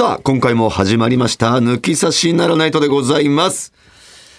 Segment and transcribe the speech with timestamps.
[0.00, 3.74] さあ、今回も始まりました、抜き差しならないとでございます。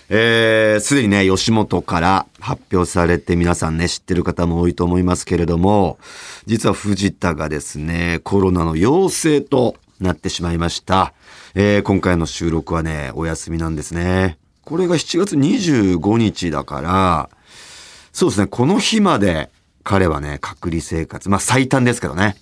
[0.09, 5.99] えー、すでにね、吉本から発表されて皆さんね、知ってる方も多いと思いますけれども、
[6.47, 11.13] 実は藤田がですね、コロナの陽性となってしまいました。
[11.53, 14.39] えー、今回の収録はね、お休みなんですね。
[14.63, 17.29] これが7月25日だから、
[18.13, 19.51] そうですね、この日まで
[19.83, 22.35] 彼はね、隔離生活、まあ最短ですけどね、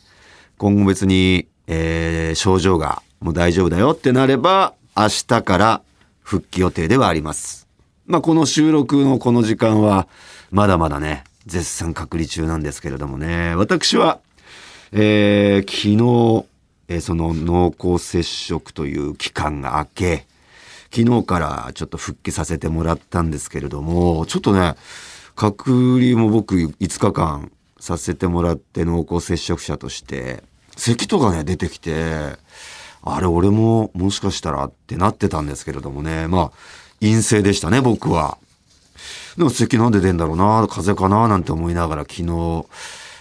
[0.57, 5.81] 今後別に、えー症状がもう大丈夫だよってなれば、明日から
[6.21, 7.67] 復帰予定ではあります。
[8.05, 10.07] まあこの収録のこの時間は、
[10.52, 14.20] まだまだね、絶賛隔離中なんですけれどもね、私は、
[14.91, 16.45] えー昨日、
[16.88, 20.25] えーその濃厚接触という期間が明け、
[20.91, 24.75] 昨日からちょっと復帰させてもらったんですけれども、ちょっとね、
[25.36, 30.44] 隔離も僕5日間させてもらって濃厚接触者として、
[30.75, 32.38] 咳とかね、出てきて、
[33.03, 36.52] あれ俺ももしかしたらってなってたんですけれどもね、まあ、
[37.00, 38.38] 陰性でしたね、僕は。
[39.38, 42.66] でも咳なんで出んだろうな、風邪かな、なんて思いながら昨日、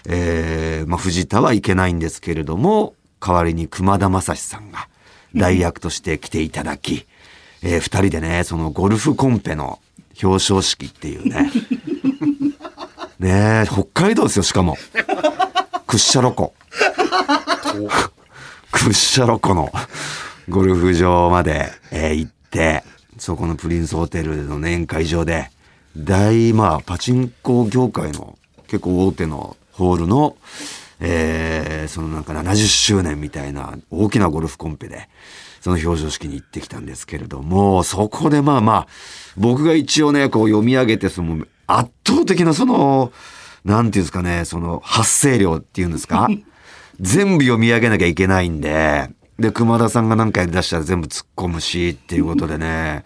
[0.08, 4.88] えー、まあ、藤田はいけないんですけれども、代わりに熊田正史さんが
[5.34, 7.06] 代役として来ていただき、
[7.62, 9.78] えー二人でね、そのゴルフコンペの
[10.22, 11.52] 表彰式っていうね、
[13.18, 14.76] ねえ、北海道ですよ、しかも。
[15.86, 16.54] クッシャロコ。
[18.72, 19.72] クッシャロコの
[20.48, 22.84] ゴルフ場まで、えー行って、
[23.18, 25.50] そこのプリンスホテルの年会場で、
[25.96, 30.36] 大、まあ、パチンコ業界の結構大手のホールの、
[31.00, 35.08] えーそのなんか70周年みたいな大きなゴルフコンペで、
[35.60, 38.86] その表彰式に行ってきたんですけれども、そこでまあまあ、
[39.36, 43.12] 僕が一応ね、こう読み上げて、その圧倒的なその、
[43.64, 46.28] なんていうんですかね、その発声量っていうんですか？
[47.00, 53.04] 全部読み上げなきゃいけないんで、で、熊田さんが何かやり出したら全部突っ込むし、っていうことでね、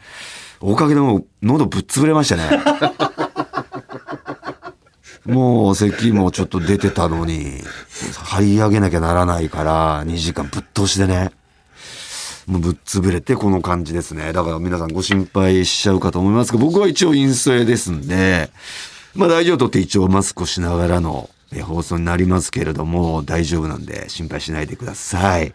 [0.61, 2.49] おかげでもう喉ぶっ潰れましたね。
[5.27, 7.63] もう咳もちょっと出てたのに、
[8.25, 11.33] 張り上げなきゃならないから、2時間ぶっ通しでね。
[12.47, 14.33] もうぶっ潰れてこの感じですね。
[14.33, 18.51] だから皆さんご心配しちゃうかと思いますけど、僕は一応陰性ですんで、
[19.15, 21.31] まあ大丈夫とって一応マスクをしながらの
[21.61, 25.53] 放送になりますけれども、大丈夫なんで心配しないでください。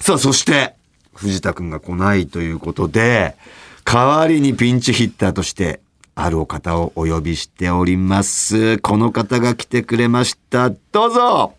[0.00, 0.74] さあ、そして、
[1.14, 3.36] 藤田くんが来ないということで、
[3.84, 5.80] 代わりにピンチヒッターとして、
[6.14, 8.78] あるお方をお呼びしております。
[8.78, 10.70] この方が来てくれました。
[10.92, 11.54] どうぞ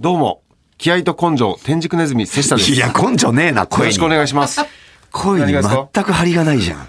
[0.00, 0.42] どうも、
[0.78, 2.72] 気合と根性、天竺ネズミ、瀬下です。
[2.72, 4.08] いや、根性ねえな、声によろしくお。
[4.08, 4.60] 願いします。
[5.10, 6.88] 声に全く張りがないじゃん。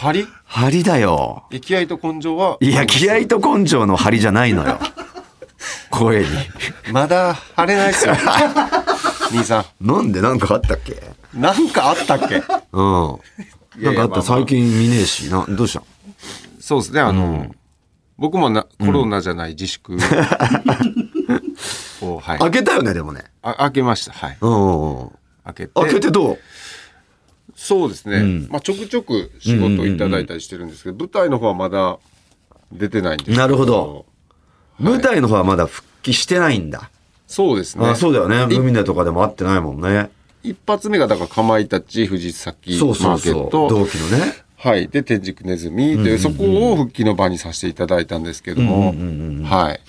[0.00, 1.44] 張り張りだよ。
[1.52, 4.78] え気合と根性は、いや、気合と根性の張りじゃないのよ。
[5.90, 6.26] 声に。
[6.92, 8.14] まだ張れないっすよ。
[9.32, 10.92] 兄さなんでなんかあったっけ？
[11.38, 12.36] ん、なんかあったっけ？
[12.72, 13.18] うん。
[13.82, 14.22] なんかあった？
[14.22, 15.82] 最近見ねえし、な、どうした？
[16.60, 17.54] そうですね、あの、
[18.16, 19.96] 僕もなコロナじゃない自粛
[22.02, 22.38] を、はい。
[22.38, 23.24] 開けたよね、でもね。
[23.42, 24.12] あ開けました。
[24.12, 24.38] はい。
[24.40, 24.48] う
[25.06, 25.10] ん。
[25.44, 25.72] 開けて。
[25.74, 26.38] 開けてどう？
[27.62, 28.22] そうですね。
[28.22, 31.98] んまあ、ちょくちょく仕事いただいたりしてるんですけど、舞台の方はまだ
[32.72, 34.06] 出てないんですけなるほど。
[34.78, 36.90] 舞台の方はまだ復帰してないんだ。
[37.26, 37.86] そうですね。
[37.86, 38.44] あそうだよね。
[38.44, 40.08] いルミネとかでも会ってないもんね。
[40.42, 43.14] 一発目がだからかまいたち藤崎マそうそう。
[43.16, 44.32] ーケット同期のね。
[44.56, 48.94] はいで天竺ネズミで、そこを復帰の場にさせていただいたんですけども、
[49.44, 49.80] はい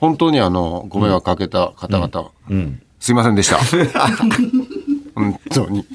[0.00, 2.82] 本当にあのご迷惑かけた方々、うん。
[2.98, 3.58] すいませんでした
[5.14, 5.86] 本当に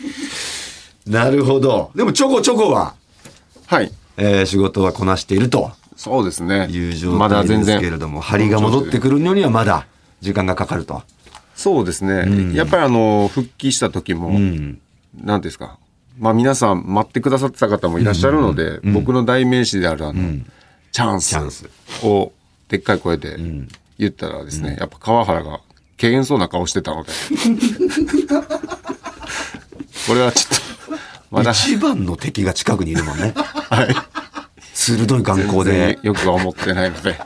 [1.12, 1.92] なるほど。
[1.94, 2.96] でもちょこちょこは、
[3.68, 3.92] はい。
[4.18, 5.72] えー仕事はこなしていると。
[5.98, 6.68] そうですね。
[6.72, 9.86] いう状まだ態です全然けれども、張りが戻ってくるのにはまだ
[10.22, 11.04] 時間がかかると。
[11.54, 14.80] そうですね、やっぱりあの復帰した時も、うん。
[15.22, 15.78] 何ですか。
[16.18, 20.40] まあ皆さん待ってくださってた方もいらっしゃるので、僕の代名詞であるあの、
[20.94, 21.70] チャンチャンス。
[21.88, 22.32] スを
[22.70, 23.38] でっかい声で
[24.00, 25.60] 言ったらですね、やっぱ川原が
[26.00, 27.12] 軽減そうな顔してたので。
[30.08, 30.71] これはちょっと
[31.40, 33.34] 一番の敵が近くにいるもんね。
[33.70, 33.96] はい
[34.74, 36.00] 鋭い眼光で。
[36.02, 37.18] よくは思ってないので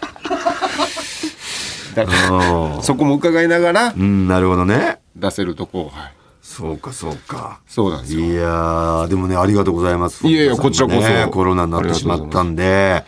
[1.96, 5.00] だからうんそこも伺いながらうん、なるほどね。
[5.16, 7.62] 出せるとこを、はい、そうか、そうか。
[7.68, 10.28] そうなんですよいやー、でもね、ありがとうございます。
[10.28, 13.06] いやいやこちらこそコロナになってしまったんで、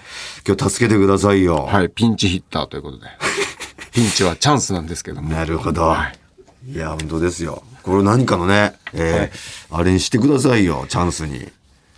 [0.47, 1.65] 今日助けてくださいよ。
[1.65, 3.05] はい、ピンチヒッターということで
[3.91, 5.83] ピンチはチャンスなんですけどもなるほど。
[5.83, 6.19] はい
[6.73, 7.63] い、や、本当ですよ。
[7.87, 11.47] これ何かのね、えーあれにしてくださいよ、チャンスに。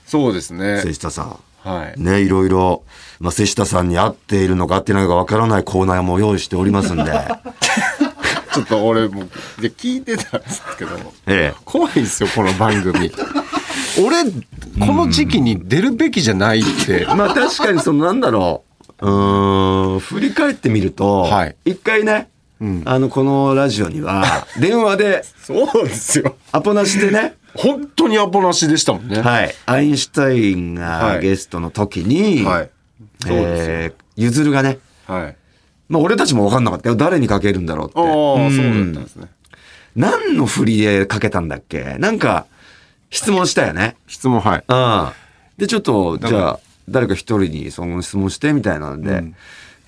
[0.05, 1.39] そうですね瀬下さん。
[1.61, 2.83] はいね、いろいろ、
[3.19, 7.03] まあ、瀬下さんに合っているのか合ってないのかわからないコーナーも用意しておりますんで。
[8.53, 9.25] ちょっと俺も
[9.59, 10.91] で聞いてたんですけど
[11.27, 11.59] ええ。
[11.65, 13.11] 怖いんですよこの番組
[14.03, 18.63] 俺この時期に出るべきじゃないって、まあ確かにそのなんだろ
[19.01, 19.05] う。
[19.05, 22.38] うーん、振り返ってみると、はい一回ね、うん
[22.85, 26.35] あの、このラジオには、 電話で、そうですよ。
[26.51, 29.21] アポなしでね、本当にアポなしでしたもんね。
[29.21, 31.15] はい、アインシュタインはい。
[31.15, 32.69] がゲストの時に、はい。
[33.27, 35.35] えーゆずるがね、はい。
[35.87, 36.89] まあ俺たちも分かんなかった。
[36.89, 36.97] よ。
[36.97, 37.99] 誰にかけるんだろうって。
[37.99, 38.05] ああ、
[38.49, 39.27] んそうだったんですね。
[39.95, 41.95] 何の振りでかけたんだっけ？
[41.99, 42.45] なんか、
[43.09, 43.95] 質問したよね。
[44.07, 44.63] 質問はい。
[44.67, 45.09] うん。
[45.57, 46.59] で、ちょっと、じゃあ、
[46.89, 49.35] 誰か一人にその質問してみたいなので、うん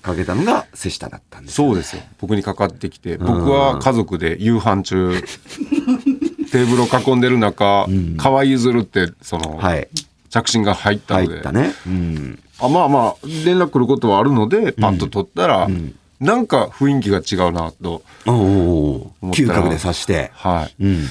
[0.02, 1.54] かけたのが瀬下だったんです。
[1.54, 5.22] そうですよ僕にかかってきて僕は家族で夕飯中
[6.52, 7.86] テーブルを囲んでる中
[8.18, 9.88] 河合ゆずるってその、はい。
[10.28, 11.72] 着信が入ったので入ったね。
[11.86, 12.38] うん。
[12.58, 15.68] あまあまあ連絡来ることはあるのでパッと取ったら、
[16.20, 20.30] なんか雰囲気が違うなと思ったら嗅覚で刺して。
[20.34, 21.06] はいうん。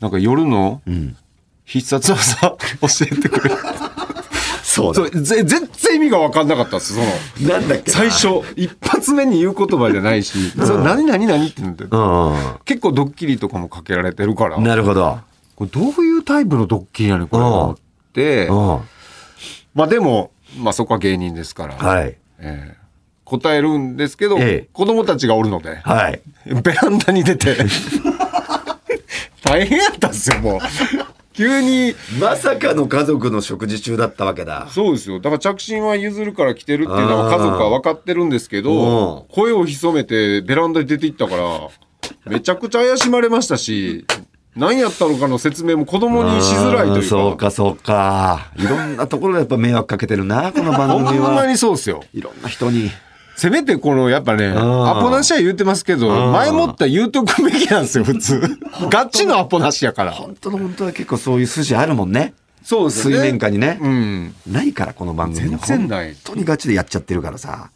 [0.00, 1.16] なんか夜のん
[1.64, 2.36] 必殺技
[2.80, 3.54] 教えてくれ
[4.74, 7.00] そうだそ全然意味が分かんなかったですそ
[7.46, 8.10] のなんだっけな最。
[8.10, 11.88] 初一発目に言う言葉じゃないし、それ何何何ってなってう
[12.64, 14.64] 結構ドッキリとかもかけられてるからん。
[14.64, 15.18] なるほど。
[15.56, 17.76] これどういうタイプのドッキリやねんこれはっ
[18.12, 18.80] てうん。
[19.74, 22.16] まあでも、まあ、そこは芸人ですから、はい。
[22.40, 22.84] ええ
[23.24, 26.20] 答えるんですけど、ええ子供たちがおるので、はい。
[26.46, 27.56] ベランダに出て
[29.42, 30.60] 大変やったんですよもう
[31.34, 34.68] 急にまさかの家族の食事中だったわけだ。
[34.70, 41.68] そうですよだから着信は譲るから来てるっていうのは家族は分かってるんですけどう声を潜めてベランダに出て行ったから
[42.26, 44.06] めちゃくちゃ怪しまれましたし
[44.56, 48.52] 何やったのかの説明も子供にしづらいというかそうか、そうか。
[48.56, 51.32] いろんなところでやっぱ迷惑かけてるな、この番ほん組は。
[51.34, 52.92] まにそうですよいろんな人に。
[53.36, 58.40] せめてこのやっぱねアポなしは言ってますけどん前もったら言うとくべきなんですよ普通
[58.90, 62.34] ガチのアポなしやから本当の本当は結構そういう筋あるもんね。
[62.64, 63.78] そうですよね水面下にね。
[63.80, 65.50] うんないから、この番組。
[65.50, 67.70] 全然ない本当にガチでやっちゃってるからさ。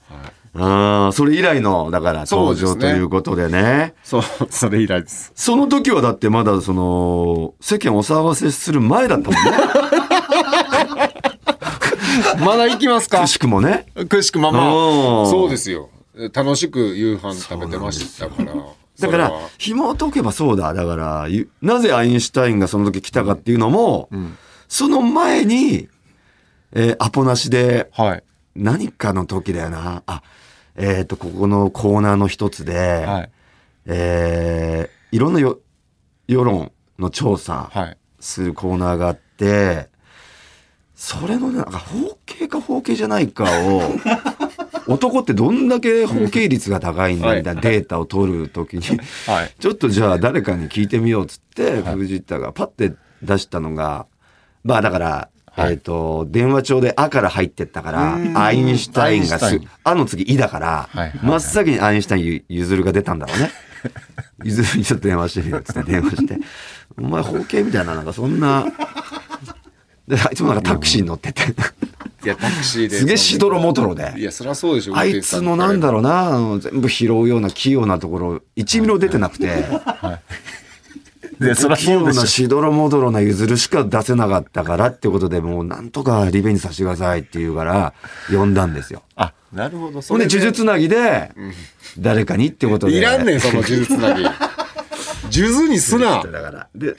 [0.55, 3.95] うん、それ以来の、だから登場ということでね。
[4.03, 9.51] そうそれ以来ですその時はだってまだその、世間をお騒がせする前だったもんね。
[12.45, 13.21] まだ行きますか？
[13.23, 13.87] くしくもね。
[14.09, 15.31] くしくままうん。
[15.31, 15.91] そうですよ。
[16.33, 18.53] 楽しく夕飯食べてましたから。
[19.01, 20.75] だから紐解けばそうだ。
[20.75, 24.37] だから、ゆなぜアインシュタインがその時来たかっていうのも、ん。
[24.69, 25.89] その前に、
[26.73, 28.23] えーアポなしで、はい。
[28.57, 30.03] 何かの時だよな。
[30.07, 30.23] あ、
[30.75, 33.31] えっ、と、ここのコーナーの一つで、はい。
[33.87, 35.59] えーいろんなよ
[36.27, 37.97] 世論の調査はい。
[38.21, 39.89] するコーナーがあって、
[41.01, 43.83] それのねなんか包茎か包茎じゃないかを、
[44.93, 48.83] 男ってどんだけ包茎率が高いんだみたいなデータを取るときに、
[49.27, 49.55] はい。
[49.61, 54.07] ちょっとじゃあ誰かに聞いてみようっつって、藤田がパッて出したのが、
[54.65, 55.75] まあだから、はい。
[55.75, 60.89] えっ、と、電話帳で「あ」から入ってったから、アインシュタインがすあの次「い」だから、
[61.23, 63.53] 真っ先にアインシュタインゆゆずるが出たんだろうね。
[64.43, 66.39] ゆずるにちょっと電話してみようっつって電話して、
[66.97, 68.67] お前包茎みたいな、なんかそんな、
[70.09, 71.43] で、あいつもなんかタクシーに乗ってて、
[72.25, 72.99] いやタクシーで。
[72.99, 74.15] すげえしどろもどろで。
[74.17, 79.45] いやそりゃそうでしょあいつのなんだろうな、全部拾うような器用なところ、1ミリも出てなくて、
[81.41, 81.45] い。
[81.45, 82.45] やそりゃ器用なそうでしょ。
[82.45, 87.93] しどろもどろな譲るしか出せなかったからってことでもうなんとかリベンジさせてくださいって言うから、
[88.31, 89.03] 呼んだんですよ。
[89.15, 90.01] あなるほど。
[90.01, 91.33] そほんで、れ呪術つなぎで、
[91.99, 92.97] 誰かにってことで。
[92.97, 94.25] いらんねんその呪術つなぎ。
[95.31, 96.23] 数珠にすな。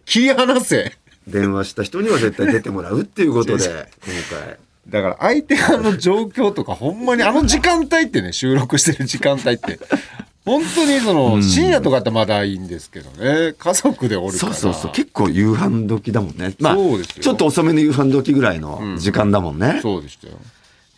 [0.05, 0.93] 切り離せ
[1.29, 3.63] 電話した人には絶対出てもらうっていうことで、
[4.05, 4.57] 今回。
[4.87, 9.79] だから相手側の状況とかほんまにあの時間帯ってね収録してる時間帯って
[10.45, 14.91] 本当にその深夜とかってまだいいんですけどね家族でおるからそうそうそう。
[14.91, 16.55] 結構夕飯時だもんね。
[16.59, 19.79] まあ、ちょっと遅めの夕飯時ぐらいの時間だもんね。
[19.83, 20.33] そうでしたよ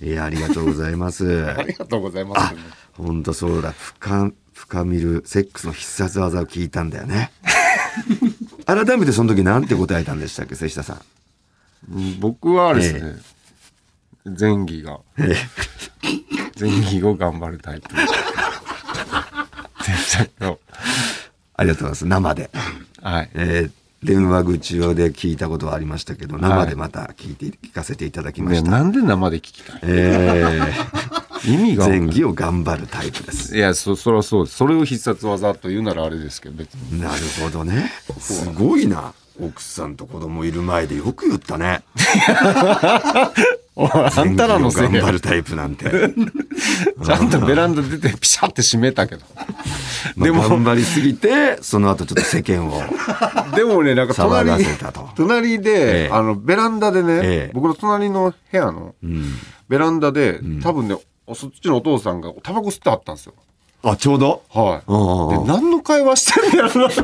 [0.01, 1.25] いや、ありがとうございます。
[1.57, 2.55] ありがとうございますあ、
[2.97, 3.73] ほんとそうだ。
[4.00, 7.31] 深、深みるセックスの必殺技を聞いたんだよね。
[8.75, 11.93] 改めてその時なんて答えたんでしたっけ、瀬下さん？
[11.95, 13.15] うん僕はですね、
[14.39, 15.35] 前儀がえ
[16.59, 18.01] 前儀を頑張るタイプで
[19.93, 20.59] したけど
[21.55, 22.05] ありがとうございます。
[22.05, 22.49] 生で。
[23.01, 23.71] はいえー
[24.03, 28.71] 電話口で聞いたことはありましたけど、生でまた聞いて、聞かせていただきまねした。
[28.71, 30.59] なんで生で聞きたいえ
[31.45, 33.55] 意味ー、が前儀を頑張るタイプです。
[33.55, 37.91] いやそそれはそうですそれを必殺技と言うならあれですけど別になるほどね。
[38.19, 39.13] すごいな。
[39.39, 41.83] 奥さんと子供いる前でよく言ったね。
[43.75, 45.86] あんたらのせいや頑張るタイプなんて。
[47.03, 49.21] ちゃんとベランダ出てピシャって閉めたけど。
[50.17, 52.83] でも、頑張りすぎて、その後ちょっと世間を。
[53.55, 57.19] でもね、なんか騒が隣せたと隣で、ええあの、ベランダでね、え
[57.50, 59.33] え僕の隣の部屋のうん。
[59.69, 60.98] ベランダで、多分ね、
[61.35, 63.33] そっちのお父さんがタバコ吸ってはったんですよ。
[63.83, 64.43] あ、ちょうど？
[64.50, 65.47] はい。
[65.47, 67.03] 何の会話してるんやろなって。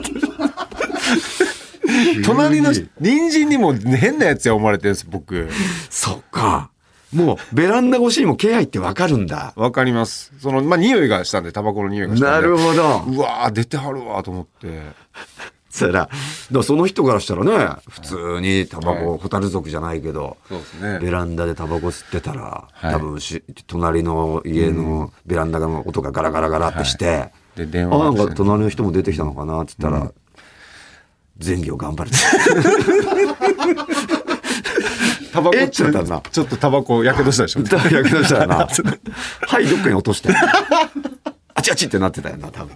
[2.25, 5.50] 隣の隣人にも変なやつや思われてるんです、僕。
[5.89, 6.69] そっか。
[7.13, 9.53] もう、ベランダ越しにも気配ってわかるんだ。
[9.55, 10.34] わかります。
[10.41, 12.48] その、まあ、匂いがしたんで、タバコの匂いがしたんで。
[12.48, 13.03] なるほど。
[13.07, 14.67] うわー出てはるわーと思って。
[15.77, 16.10] そしたら、
[16.51, 19.19] らその人からしたらね、普通にタバコ、はい。
[19.19, 21.00] ホタル族じゃないけど、そうですね。
[21.00, 22.93] ベランダでタバコ吸ってたら、はい。
[22.93, 30.12] 多分し、隣の家のベランダの音がガラガラガラってして、で、電あ、なんか隣の人も出てきたのかなって言ったら、
[31.43, 32.17] 前業頑張れて。
[35.31, 36.22] タバコちゃったな。
[36.31, 37.60] ちょっとタバコやけどしたでしょ。
[37.93, 38.55] やけどしたらな。
[39.48, 40.29] はい、どっかに落として。
[41.53, 42.75] あちあちってなってたよな、多分。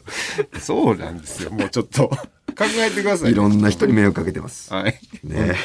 [0.59, 1.51] そうなんですよ。
[1.51, 2.11] もうちょっと
[2.51, 3.31] 考えてください。
[3.31, 4.73] いろんな人に迷惑かけてます。
[4.73, 4.99] はい。
[5.23, 5.55] ね。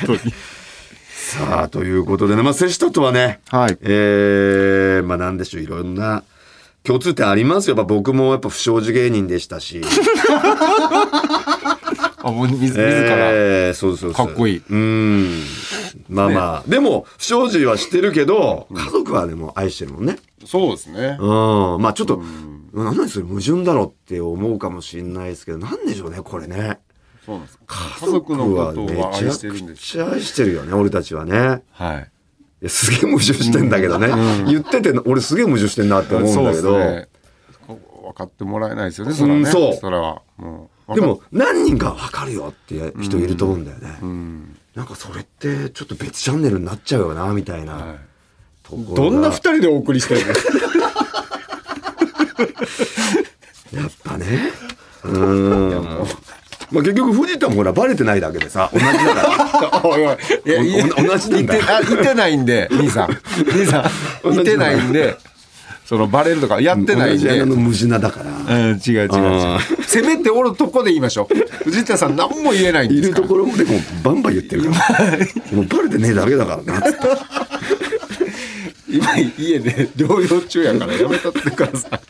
[1.16, 6.23] さあ、ということでね、まあ、瀬下とはね、はいえー、まあ、なんでしょう、いろんな
[6.85, 7.76] 共通点ありますよ。
[7.76, 9.81] やっぱ僕もやっぱ不祥事芸人でしたし。
[12.23, 12.85] あ、もう自自ら。
[13.33, 14.26] えー、そうそうそう。
[14.26, 15.43] かっこいいうん。
[16.09, 20.19] まあまあ、でも、不祥事はしてるけど、家族はでも愛してるもんね。
[20.45, 21.16] そうですね。
[21.21, 21.83] うん。
[21.83, 22.23] まあちょっと、
[22.85, 26.78] なんなんそれ矛盾だろって思うかもしれないですけど、なんでしょうね、これね。
[27.25, 27.59] そうなんです。
[27.66, 29.97] 家族のことを愛してるんです。
[29.97, 31.62] めちゃくちゃ愛してるよね、俺たちはね。
[31.73, 32.11] はい。
[32.62, 34.09] いやすげえ矛盾してんだけどね。
[34.47, 36.78] 言ってて、俺すげえ矛盾してんなって思うんだけど。
[36.78, 37.09] ね。
[37.66, 39.45] 分かってもらえないですよね、それはね。
[39.45, 40.23] うんそうそれは。
[40.37, 43.99] もうでも、何人か分かるよって人いると思うんだよね。
[44.02, 44.56] うん。
[44.75, 47.75] なんかそれってちょっと別チャンネルになっちゃうよな、みたいな。
[47.75, 47.97] はい
[48.68, 50.26] どんな二人でお送りしてるの？
[53.73, 54.52] やっぱね。
[55.05, 55.83] うん。
[56.73, 59.83] まあ結局藤田もほらバレてないだけでさ、同じだから。
[59.88, 60.16] おいおい。
[60.45, 63.11] いや、いお同じなんだいて、あ、いてないんで、兄さん。
[63.52, 63.88] 兄さ
[64.25, 64.33] ん。
[64.35, 65.16] いてないんで、
[65.85, 67.38] そのバレるとかやってないんで。
[67.38, 68.57] 同の無地なだから。
[68.57, 69.85] うん、違う違う違あう。
[69.85, 71.64] せめておるとこで言いましょう。
[71.64, 73.23] 藤田さん何も言えないんいるですから。
[73.28, 75.09] ところもでもバンバン言ってるから。
[75.57, 76.83] もうバレてねえだけだからな。
[78.97, 82.00] 今家で療養中やからやめたってください。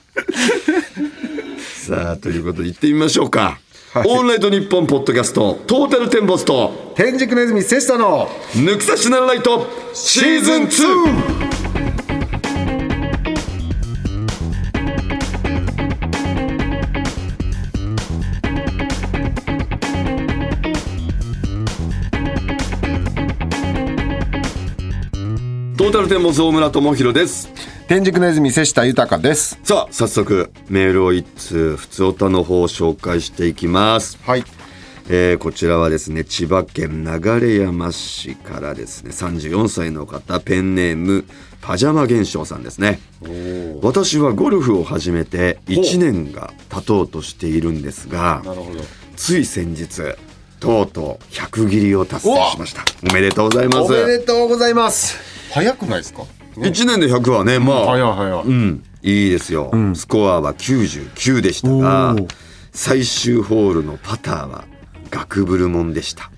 [1.87, 3.59] さあ、ということで行ってみましょうか。
[3.93, 11.65] はいオールナイトニッポンポッドキャスト、トータルテンボスと、天竺ネズミセシタの抜き差しならないと、シーズン 2!
[25.87, 27.49] トータルテンボス大村智弘です。
[27.87, 29.57] 天竺ネズミセシタ豊です。
[29.62, 34.19] さあ、早速、メールを一通、普通おたの方を紹介していきます。
[34.26, 34.43] はい。
[35.09, 41.25] えーこちらはですね、千葉県流山市からですね、34歳の方、ペンネーム、
[41.61, 42.99] パジャマ現象さんですね。
[43.81, 48.81] 私はゴルフを始めて1年が経とうとしているんですが、なるほど。
[49.14, 50.16] つい先日、
[50.59, 52.83] とうとう100切りを達成しました。
[53.09, 53.78] おめでとうございます。
[53.83, 55.36] おめでとうございます。
[55.57, 56.25] 早くないですか
[56.57, 58.45] ？1年で100はね、まあ、早い早い。
[58.45, 62.15] うん、いいですよ、スコアは99でしたが
[62.73, 64.67] 最終ホールのパターは
[65.11, 66.31] 学ブルモンでした。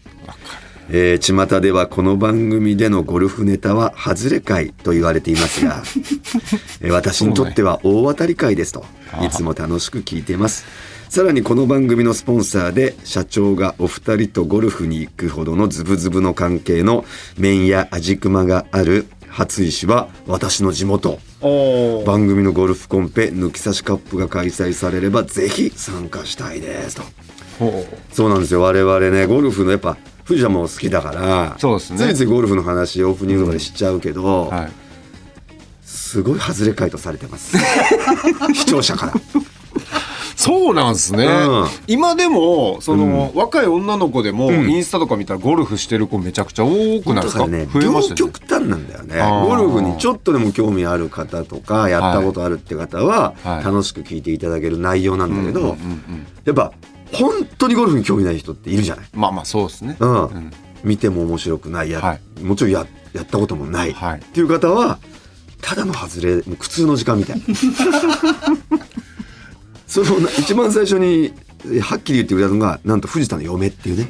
[0.90, 5.82] えー、巷ではこの番組でのゴルフネタは外れ会と言われていますが、
[6.80, 8.86] えー私にとっては大当たり会ですと
[9.20, 10.64] いつも楽しく聞いています
[11.08, 17.04] さらにこの番組のスポンサーで社長がお二人とゴルフに行くほどのズブズブの関係の
[17.38, 21.18] 麺や味熊がある初石は私の地元。
[22.04, 27.02] 番組のゴルフコンペ抜き差しカップが開催されればぜひ参加したいですと。
[27.58, 28.60] ほそうなんですよ。
[28.60, 31.56] 我々ねゴルフのやっぱ藤田も好きだから。
[31.58, 31.98] そうですね。
[31.98, 34.70] ついついゴルフの話オープニングとかでしちゃうけど、うはい。
[35.82, 37.56] すごい外れ回答されてます。
[38.52, 39.14] 視聴者から
[40.40, 41.66] そうなんですね、うん。
[41.88, 46.70] 今でもその、若い女の子でも、インスタとか見たらゴルフしてる子めちゃくちゃ多
[47.02, 47.66] くないですか、ね。
[47.66, 48.32] 増えました両ね。
[48.32, 49.16] 極端なんだよね。
[49.48, 53.64] ゴルフにちょっとでも興味ある方とかやったことあるって方ははい。
[53.64, 56.72] 楽しく聞いていただける内容なんだけど、うんうんうんやっぱ
[57.12, 59.06] 本当にゴルフに興味ない人っているじゃない？
[59.14, 60.10] まあまあそうですね、うん。
[60.26, 60.52] ん。
[60.84, 62.42] 見ても面白くないや、はい。
[62.44, 64.18] もちろんややったこともない、はい。
[64.18, 64.98] っていう方は
[65.60, 67.42] ただの外れもう苦痛の時間みたい
[69.88, 71.32] そのな一番最初に
[71.80, 74.08] はっきり言ってくれたのがなんと藤田の嫁っていうね。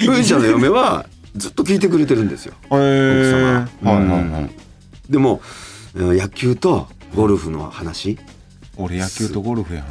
[0.00, 2.54] 藤田の嫁はずっと聞いてくれてるんですよ。
[2.70, 4.50] 奥様はいはいはい。
[5.10, 5.40] でも
[5.94, 8.18] うん野球とゴルフの話。
[8.78, 9.84] 俺野球とゴルフやん。
[9.84, 9.90] 好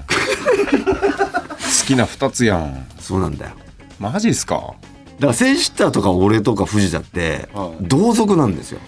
[1.88, 2.86] きな2つやん。
[3.00, 3.52] そうなんだよ。
[4.00, 4.74] マジっすか？
[5.20, 7.84] だからセイシッターとか俺とか藤田ってはい。
[7.84, 8.80] 同族なんですよ。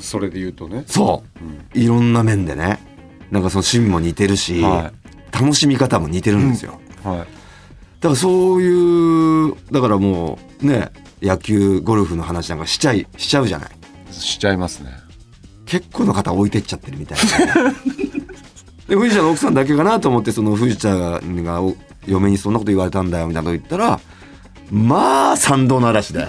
[0.00, 0.84] それで言うとね。
[0.86, 1.24] そ
[1.74, 1.78] う。
[1.78, 2.78] いろんな面でね。
[3.30, 4.92] なんかその趣味も似てるし、は
[5.32, 7.18] 楽しみ方も似てるんですよ、はい。
[7.18, 7.28] だか
[8.10, 13.70] らそういうだからもうね野球ゴルフの話なんかしちゃいしちゃうじゃない。
[14.12, 14.92] しちゃいますね。
[15.66, 17.72] 結構の方置いてっちゃってるみたいな。
[18.88, 21.20] で藤田の奥さんだけかなと思ってその藤田が
[21.62, 21.74] お
[22.06, 24.00] 嫁にそんなこと言われたんだよみたいなこと言ったら
[24.70, 26.26] まあ賛同の嵐で、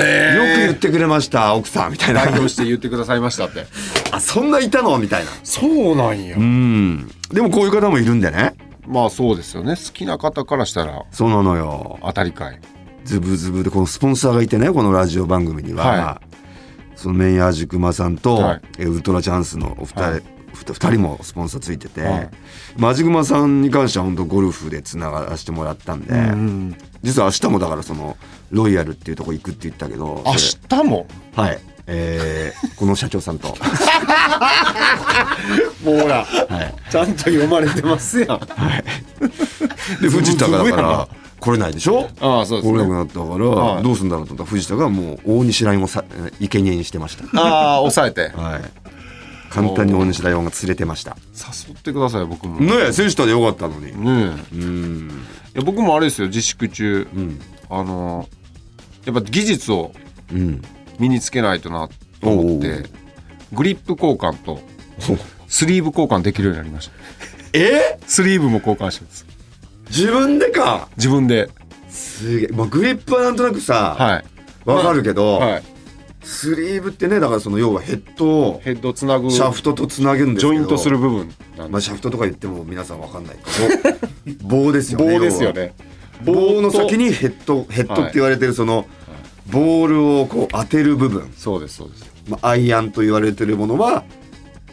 [0.00, 2.24] よく言ってくれました奥さんみたいな。
[2.24, 3.66] 代表して言ってくださいましたって。
[4.12, 5.30] あそんないたのみたいな。
[5.42, 6.36] そうなんや。
[6.36, 7.10] うん。
[7.32, 8.54] でもこういう方もいるんでね。
[8.86, 9.76] まあそうですよね。
[9.76, 11.02] 好きな方からしたら。
[11.10, 11.98] そうなのよ。
[12.02, 12.60] 当たりかい。
[13.04, 16.22] ズブズブでこのスポンサーがいてねこのラジオ番組には、は
[16.96, 18.60] そのメンヤージクマさんと、はい。
[18.78, 20.22] えウルトラチャンスのお二人、はい。
[20.54, 22.30] 人もスポンサーついてて、はい。
[22.76, 26.76] マジグマさんに関しては本当ゴルフでつながらせてもらったんで、うん。
[27.02, 28.16] 実は明日もだからその
[28.54, 31.06] ロイヤルっていうとこ行くって言ったけど明そ日も
[31.36, 31.58] れはい。
[31.86, 33.48] えーこの社長さんと、
[35.84, 38.40] もうほらはい、ちゃんと読まれてますやん。
[40.00, 41.08] で藤田がだから
[41.40, 42.08] 来れないでしょ？
[42.20, 43.82] ああそうです来れなくねなったから、はい。
[43.82, 46.04] どうするんだろうと思ったら藤田がもう大西ライオンをさ
[46.40, 47.24] 生贄にしてました。
[47.40, 48.30] ああ抑えて。
[48.34, 48.62] はい。
[49.50, 51.16] 簡単に大西ライオンが釣れてました。
[51.34, 52.58] 誘ってください僕も。
[52.60, 53.86] ねえ、選手たでよかったのに。
[53.86, 53.92] ね
[54.52, 54.56] え。
[54.56, 55.08] うん。
[55.54, 57.40] いや僕もあれですよ自粛中、うん。
[57.70, 58.26] あの
[59.04, 59.92] やっぱ技術を
[60.32, 60.62] うん。
[60.98, 61.88] 身につけないとな
[62.20, 62.88] と思っおうて
[63.52, 64.60] グリップ交換と
[65.48, 66.92] スリーブ交換できるようになりました
[67.52, 67.98] え？
[68.06, 69.26] スリーブも交換してます
[69.88, 70.88] 自分でか？
[70.96, 71.50] 自分で
[71.88, 72.48] すげえ。
[72.52, 74.24] まあ、グリップはなんとなくさ、はい
[74.64, 75.62] わ、かるけど、はい
[76.22, 80.46] スリーブってね、だからその要はヘッドをヘッドつなぐシャフトとつなげるんです。
[80.46, 83.36] ジョイントする部分まあ、でシャフトとか言っても皆さんわかんない
[84.24, 85.18] けど、棒ですよね。
[85.18, 85.74] 棒ですよね。
[86.24, 88.86] 棒の先にヘッド、ヘッドって言われてるその、
[89.50, 91.32] ボールをこう当てる部分。
[91.36, 92.12] そうですそうです。
[92.28, 94.04] まあ、アイアンと言われてるものは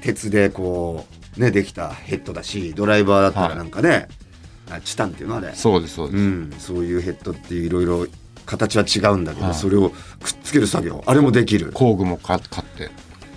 [0.02, 1.06] 鉄でこ
[1.38, 4.08] うねできたヘッドだしドライバーだったらなんかね、
[4.70, 5.54] あチタンっていうのあれ。
[5.54, 8.08] そうですそうです、うん、そういうヘッドっていろいろ
[8.46, 9.56] 形は違うんだけど、はい。
[9.56, 9.98] それをくっ
[10.44, 11.72] つける作業あれもできる。
[11.74, 12.90] 工具もか買って。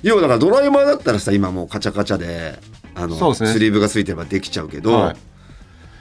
[0.02, 2.58] 要はだからドライバーだったらさ今もうカチャカチャで
[2.94, 3.34] あのね。
[3.34, 5.16] スリーブがついてればできちゃうけど、はい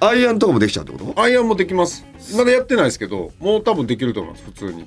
[0.07, 1.21] アイアンとかもできちゃうってこと？
[1.21, 2.05] アイアンもできます。
[2.35, 4.85] まだやってないですけどもう多分できると思います普通に。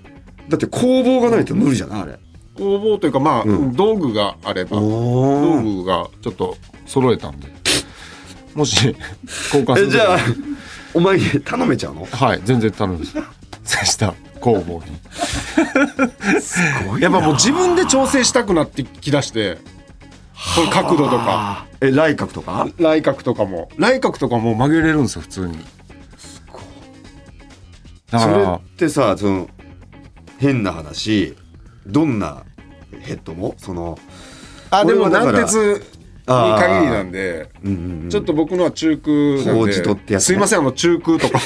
[0.48, 2.02] だって工房がないと無理じゃない？
[2.02, 2.18] あれ。
[2.56, 3.72] 工房というかまあ、うん。
[3.76, 7.48] 道具があれば道お具がちょっと揃えたんで。
[8.54, 8.94] もし
[9.52, 10.18] 交換するえじゃあ
[10.94, 12.04] お前に頼めちゃうの？
[12.06, 13.04] はい全然頼む
[13.64, 14.96] そした工房に。
[17.00, 19.58] やっぱもう自分で調整したくなってきだして
[20.54, 21.66] これ角度とか。
[21.80, 22.68] え来角とか？
[22.78, 23.68] 来角とかも。
[23.76, 25.58] 来角とかも曲げれるんですよ普通に。
[28.10, 28.54] だそれから。
[28.54, 29.48] ってさその
[30.38, 31.34] 変な話
[31.86, 32.44] どんな
[33.00, 33.54] ヘッドも？
[33.58, 33.98] その
[34.70, 35.80] あでも軟鉄に
[36.26, 38.10] 限りなんでうんうんうん。
[38.10, 41.38] ちょっと僕のは中空なん法事とってでやすいませんあの中空とか。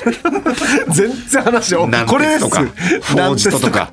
[0.92, 2.44] 全然話を軟これです。
[2.44, 2.62] 鉄とか。
[2.62, 3.92] フォージトとか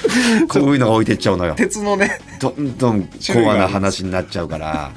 [0.48, 1.54] こういうのが置いてっちゃうのよ。
[1.54, 2.18] 鉄のね。
[2.40, 4.92] どんどんコアな話になっちゃうから。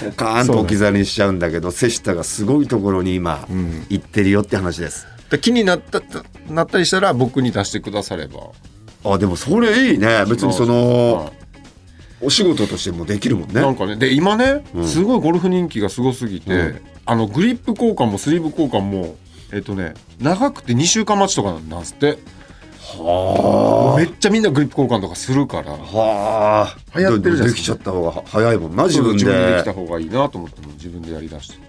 [0.00, 5.06] ポカーンと置き去りにしちゃうんだけど瀬下がすごいところに今ん行ってるよって話です。
[5.30, 6.00] で気になった
[6.48, 8.50] なったりしたら僕に出してくだされば。
[9.04, 10.24] あでもそれいいね。
[10.28, 11.32] 別にそはの
[12.22, 12.26] い。
[12.26, 13.60] お仕事としてもできるもんね。
[13.60, 13.96] なんかね。
[13.96, 14.88] で今ね、うん。
[14.88, 16.80] すごいゴルフ人気がすごすぎて、うん。
[17.06, 19.16] あのグリップ交換もスリーブ交換も
[19.52, 22.18] えっ、とね長くて2週間待ちとかなんですって
[22.96, 25.72] はめっちゃみんなグリップ交換とかするから。
[25.72, 26.98] あはあ。
[26.98, 31.68] 流行ってるじゃないできちゃった方が早いもんな自分自分ででできた方がいいなと思っても自分でやりだして。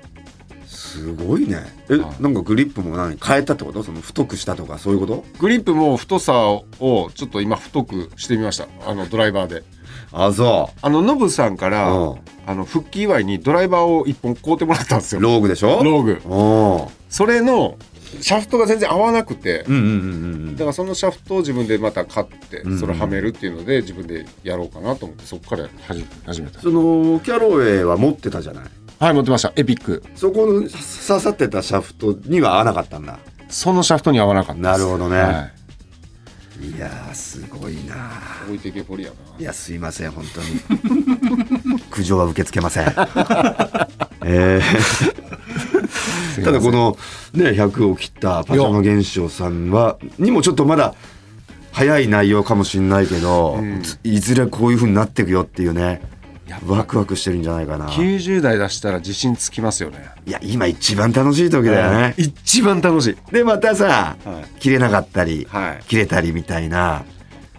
[0.65, 1.57] すごいね。
[1.89, 2.23] えはい。
[2.23, 3.83] なんかグリップも何変えたってこと？
[3.83, 5.23] その太くしたとかそういうこと？
[5.39, 8.67] グリップも太さをちょっと今太くしてみました。
[8.87, 9.63] あのドライバーで。
[10.11, 12.19] あそあのノブさんから、うん。
[12.47, 15.19] あの復帰祝いにドライバーを1本買うてもらったんですよ。
[15.19, 15.83] うローグでしょ？
[15.83, 16.21] ローグ。
[16.27, 17.77] おそれの
[18.21, 26.59] シャフトが全然合わなくて、だからそのシャフトを自分でまた買ってうんそれをはめるっていうので自分でやろうかなと思ってそこから始め始めた。
[26.59, 28.63] そのキャロウェイは持ってたじゃない？
[28.99, 29.53] はい持ってました。
[29.55, 30.03] エピック。
[30.15, 30.69] そこの刺
[31.19, 33.19] さってたシャフトには合わなかったんだ。
[33.47, 35.17] そのシャフトに合わなかったなるほどね。
[35.21, 36.77] はい。
[36.77, 38.11] やーすごいな。
[38.47, 39.15] 置いてけぼりやな。
[39.39, 41.79] いやすいません本当に。
[41.89, 42.85] 苦情は受け付けません。
[44.25, 45.68] えー
[46.43, 46.97] ただこの
[47.33, 50.95] ね100を切ったパジャマ現象さんはにもちょっとまだ
[51.71, 53.59] 早い内容かもしんないけど、
[54.03, 56.01] いずれこういう風になっていくよっていうね
[56.65, 57.87] ワクワクしてるんじゃないかな。
[57.89, 60.09] 90代出したら自信つきますよね。
[60.25, 63.17] いや今一番楽しい時だよね、一番楽しい。
[63.31, 64.59] でまたさ、はい。
[64.59, 65.83] 切れなかったり、はい。
[65.85, 67.05] 切れたりみたいな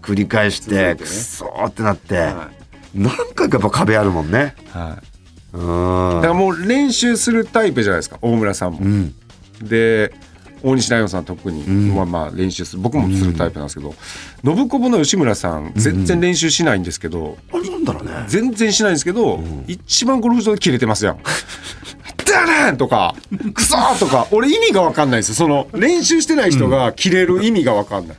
[0.03, 2.51] 繰り返してねてくっそーってなって、は
[2.95, 4.55] 何回かやっぱ壁あるもんね。
[4.71, 5.05] はい。
[5.05, 5.10] うん
[5.53, 9.15] だからもう練習するタイプじゃないですか大村さんも、うん。
[9.63, 10.13] で
[10.63, 11.95] 大西ライオンさん特に、ん。
[11.95, 13.95] まあまあ練習する僕もするタイプなんですけど、
[14.45, 18.11] 信子の吉村さん全然練習しないんですけど、あれなんだろうね。
[18.29, 21.19] 全然しないんですけど、一番ゴルフ場で切れてますやん。
[22.31, 23.15] だねんとか、
[23.55, 25.35] クソーとか、俺意味が分かんないですよ。
[25.35, 28.17] その練習してない人が切れる意味が分かんない。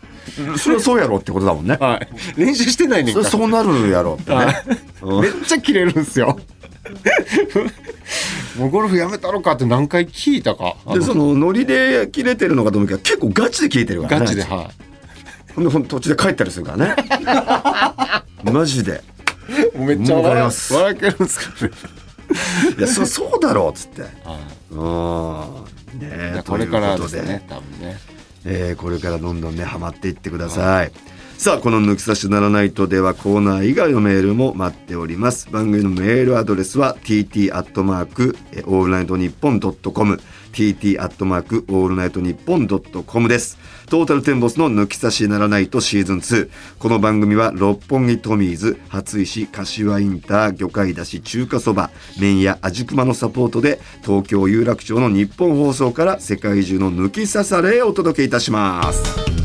[0.58, 1.78] それはそうやろってことだもんね。
[1.80, 2.08] はい。
[2.40, 3.26] 練習してないねんから。
[3.26, 4.36] そそうなるやろってね。
[4.36, 5.22] はい。
[5.22, 6.40] めっちゃ切れるんですよ。
[8.58, 10.76] もうゴルフやめたのかって何回聞いたか。
[10.94, 14.26] でそのノリで切れてるのかと思うけど結構ガチで切れてるからね。
[14.26, 15.54] ガチで、はい。
[15.54, 16.96] ほんでほんと途中で帰ったりするからね。
[18.52, 19.04] マジで。
[19.76, 20.74] もうめっちゃわかり笑ます。
[20.74, 21.72] 笑けるんですかね。
[22.78, 24.02] いやそそうだろうっつって。
[24.02, 24.12] はい。
[24.72, 26.00] うん。
[26.00, 27.98] ねこれからですね、多分ね。
[28.46, 30.92] えーこれからどんどんねハマっていってください、
[31.42, 35.48] さあこの「抜き差しならないと」ではコーナー以外のメールも待っております。
[35.50, 40.22] 番組のメールアドレスは tt アットマークオールナイトニッポンドットコム
[40.54, 43.58] tt アットマークオールナイトニッポンドットコムです。
[43.88, 59.41] トータルテンボスの抜き差しならないとシーズン2この番組は六本木トミーズ初石柏インター魚介だし中華そば麺屋味熊のサポートで東京有楽町のニッポン放送から世界中の抜き差されをお届けいたします。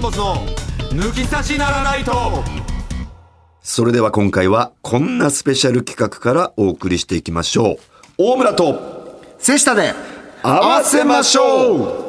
[0.00, 2.12] ンボスの抜き差しならないと。
[3.60, 7.78] それでは今回はこんなスペシャル企画からお送りしていきましょう。
[8.16, 9.92] 大村と瀬下で
[10.42, 12.08] 合わせましょう。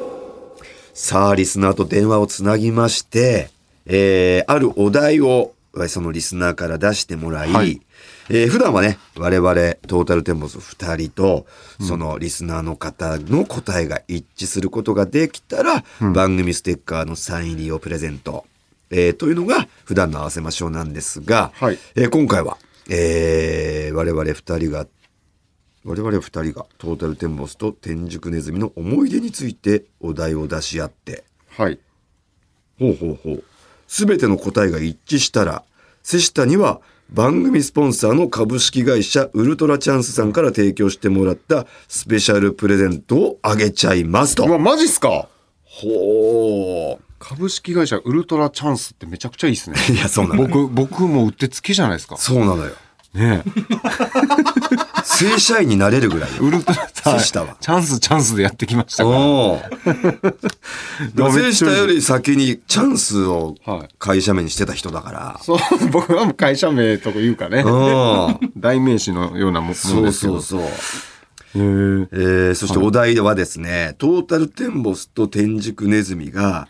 [0.94, 3.50] さあリスナーと電話をつなぎまして、
[3.86, 7.82] えーあるお題をえーそのリスナーから出してもらい、はい
[8.30, 9.54] えー普段はね我々
[9.88, 11.48] トータルテンボス2人と
[11.82, 18.46] そのリスナーの方の答えが一致することができたら、番組ステッカーのサイン入りをプレゼント、
[18.92, 21.80] えーというのが普段の合わせましょうなんですが、はい。
[21.96, 22.58] えー今回は、
[22.90, 24.86] えー我々2人が
[25.86, 31.80] 我々二人がトータルテンボスと天竺ネズミの思い出についてお題を出し合ってはい。
[32.78, 33.44] ほうほうほう。
[33.88, 35.64] 全ての答えが一致したら
[36.04, 44.46] 瀬下には番組スポンサーの株式会社ウルトラチャンスさんから提供してもらったスペシャルプレゼントをあげちゃいますと。
[44.46, 45.28] うわ、マジっすか？
[45.66, 49.78] ほ株式会社ウルトラチャンスってめちゃくちゃいいっすね。
[49.90, 49.94] う。
[49.94, 50.48] いや、そうなのよ。
[50.48, 52.16] 僕、僕もうってつけじゃないですか。
[52.18, 52.74] そうなのよ。
[53.14, 53.44] ね
[55.04, 59.18] 正社員になれるぐらいウルトラ、瀬下はチャンスチャンスでやってきましたから。
[59.18, 59.60] おお。
[61.32, 65.40] 瀬下より先にチャンスをはい会社名にしてた人だから。
[65.44, 65.60] そう、
[65.92, 67.64] 僕はもう会社名とか言うかね。
[67.66, 67.70] う
[68.32, 68.52] ん。
[68.58, 70.42] 代名詞のようなもものそうですけど。
[70.42, 70.68] そうそう。
[70.68, 76.68] へええーそしてお題ではですね、トータルテンボスと天竺ネズミが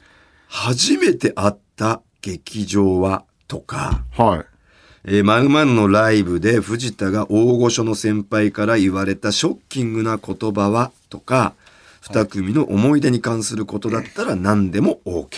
[0.47, 4.48] 初めて会った劇場はとか、はい。
[5.05, 10.91] えー、マグマンのライブで藤田が大御所の先輩から言われたショッキングな言葉は？
[11.09, 11.53] とか、
[12.01, 15.29] 二組の思い出に関することだったら何でも OK。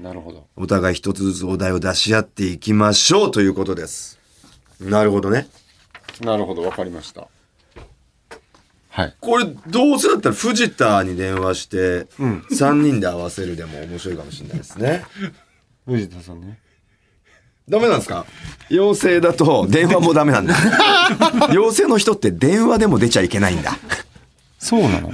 [0.00, 0.46] なるほど。
[0.56, 4.18] お互い一つずつお題を出し合っていきましょうということです。
[4.80, 5.48] なるほどね。
[6.20, 7.26] なるほど、わかりました。
[8.90, 9.16] はい。
[9.20, 15.04] これどうせだったら藤田に電話してん3人で合わせるでも面白いかもしれないですね。
[15.86, 16.58] 藤田さんね。
[17.68, 18.24] ダメなんですか？
[18.70, 20.54] 陽性だと電話もダメなんだ。
[21.52, 23.78] 陽性の人って電話でも出ちゃいけないんだ。
[24.58, 25.12] そうなの？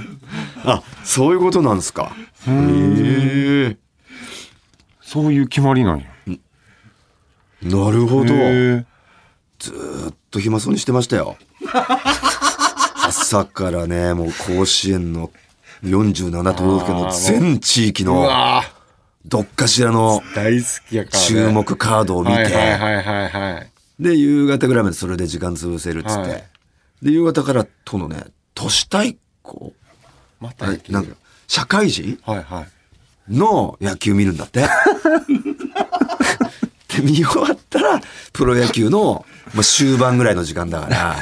[0.63, 2.11] あ、そういうことなんですか？
[2.47, 2.51] へ
[3.71, 3.77] え。
[5.01, 6.05] そういう決まりなんや。
[7.61, 8.25] なるほど。
[8.25, 11.37] ずーっと暇そうにしてましたよ。
[13.07, 15.31] 朝からね、もう甲子園の
[15.83, 18.63] 47都道府県の全地域うのわ
[19.25, 21.25] どっかしらのー大好きやから、ね。
[21.25, 23.71] 注目カードを見て、はいはいはいはいはい。
[23.99, 26.15] で、夕方ぐらいまでそれで時間潰せるっつって。
[26.19, 26.43] はい
[27.01, 29.73] で、夕方からとのね、都市対抗？
[30.39, 31.15] またなんか、
[31.47, 32.17] 社会人？
[32.23, 32.67] はいはい。
[33.29, 34.65] の野球見るんだって。
[36.95, 38.01] で、見終わったら、
[38.33, 41.15] プロ野球の、まあ、終盤ぐらいの時間だから、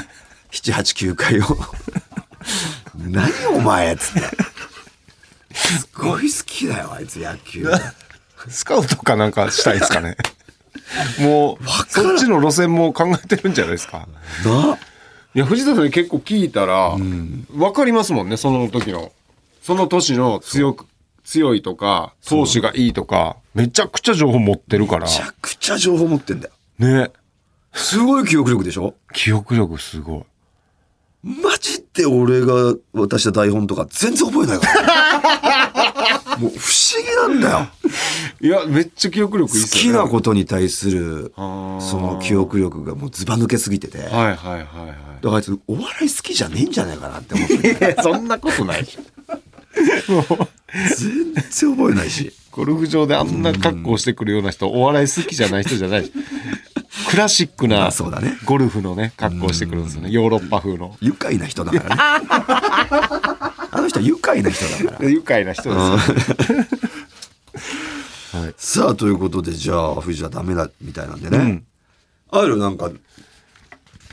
[0.51, 1.43] 7、8、9回を。
[2.95, 4.21] 何お前っつって。
[5.53, 7.67] すごい好きだよ、あいつ野球。
[8.49, 10.17] スカウトかなんかしたいですかね。
[11.19, 14.07] もうそっちの路線も考えてるんじゃないですか。
[14.45, 14.77] な？
[15.35, 19.11] いや藤田さんに結構聞いたら、分かりますもんねその時の。
[19.61, 20.85] その年の強く
[21.23, 23.37] 強いとか投手がいいとか。
[23.53, 25.05] めちゃくちゃ情報持ってるから。
[25.05, 26.53] めちゃくちゃ情報持ってんだよ。
[26.79, 27.11] ね。
[27.71, 28.95] すごい記憶力でしょ？
[29.13, 30.25] 記憶力すご
[31.23, 31.41] い。
[31.41, 36.13] マジで俺が渡した台本とか全然覚えないから。
[36.39, 37.67] もう不思議なんだよ。
[38.41, 43.99] いやめっちゃ記憶力いいっ好すよねきなことに対する、その記憶力がもうずば抜けすぎてて。
[43.99, 47.95] だかはいはいはいはいらあいつお笑い好きじゃねえんじゃないかなって思って。
[48.01, 48.87] そんなことない
[50.97, 52.33] 全然覚えないし。
[52.51, 56.11] ゴルフ場であんな格好してくるような人、お笑い好きじゃない人じゃない。
[57.13, 60.09] クラシックまなあそうだねゴルフのね、格好してくるんですよね。
[60.09, 60.97] ヨーロッパ風の。
[60.99, 61.95] 愉快な人だからね。
[63.69, 65.09] あの人は愉快な人だから。
[65.09, 66.65] 愉快な人ですよ。
[68.57, 71.63] さあ、ということで、じゃあ、藤田ダメだ、みたいなんでね。
[72.31, 72.89] あるなんか、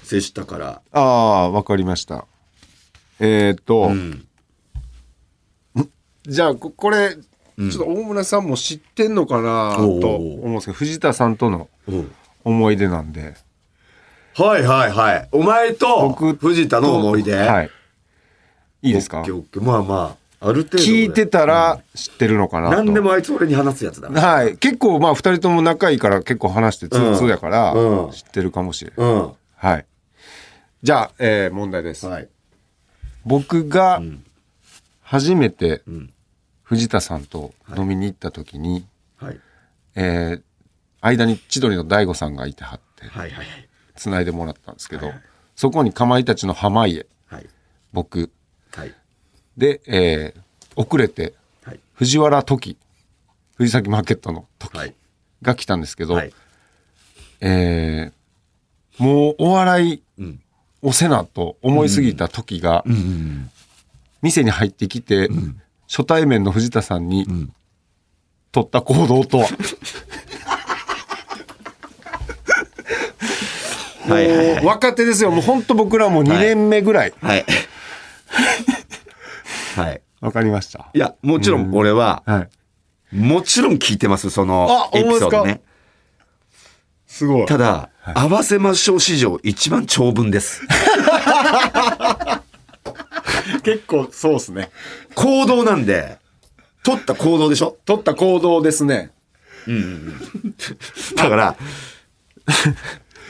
[0.03, 0.83] 瀬下から。
[0.93, 2.27] ああ、わかりました。
[3.19, 4.27] えっ、と、ん
[6.27, 12.13] じゃあ、ここれ、ちょっと大村さんも知ってんのかなと思うんですけど、藤田さんとのうん
[12.45, 13.35] 思い出なんで。
[14.35, 15.29] はいはいはい。
[15.33, 17.37] お前と僕藤田の思い出。
[17.37, 17.71] はい。
[18.83, 19.25] いいですか？
[19.57, 20.85] まあまあ、ある程度。
[20.85, 22.77] 聞いてたら知ってるのかなと。
[22.77, 24.09] 何でもあいつ俺に話すやつだ。
[24.09, 24.57] はい。
[24.57, 28.95] 結構まあ二人とも仲いいから結構話してツーツーやからうんうん知ってるかもしれん。
[28.97, 29.33] うん。
[29.57, 29.87] はい。
[30.83, 32.07] じゃあ、えー問題です。
[32.07, 32.29] はい。
[33.27, 34.01] 僕が
[35.03, 36.11] 初めてん
[36.63, 38.87] 藤田さんと飲みに行った時に、
[39.19, 39.41] はい。
[39.97, 40.43] えー
[41.01, 43.47] 間に千鳥の大悟さんがいてはって、はいはい
[43.97, 45.13] 繋いでもらったんですけど、
[45.55, 47.47] そこにかまいたちの濱家、はい。
[47.93, 48.31] 僕、
[48.73, 48.95] はい。
[49.59, 50.41] で、えー
[50.77, 51.35] 遅れて、
[51.65, 51.81] はい。
[51.93, 52.79] 藤原時、
[53.57, 54.95] 藤崎マーケットの時はい。
[55.43, 56.33] が来たんですけど、はい。
[57.41, 60.41] えーもうお笑いうん。
[60.83, 63.51] をせなと思いすぎた時が、うん。
[64.23, 65.29] 店に入ってきて、
[65.89, 67.53] 初対面の藤田さんに、ん
[68.53, 69.49] 取った行動とは、
[74.09, 74.65] はいはいはい。
[74.65, 75.31] 若手ですよ。
[75.31, 77.15] もう本当僕らも2年目ぐらい。
[77.23, 77.45] はい。
[79.77, 80.01] はい。
[80.21, 80.89] わ、かりました。
[80.93, 82.47] いや、もちろん俺は、は
[83.13, 83.17] い。
[83.17, 85.61] もちろん聞いてます、そのあエピソードほんまでね。
[87.07, 87.47] すごい。
[87.47, 90.63] ただ、合わせましょう史上一番長文です。
[93.63, 94.71] 結構そうですね。
[95.15, 96.19] 行動なんで、
[96.83, 97.77] 取った行動でしょ？
[97.85, 99.11] 取った行動ですね。
[101.17, 101.57] だから、